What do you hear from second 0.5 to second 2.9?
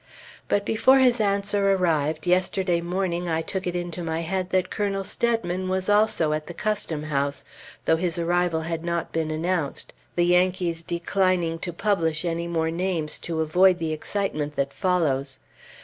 before his answer arrived, yesterday